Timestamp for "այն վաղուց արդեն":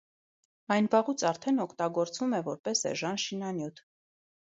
0.75-1.61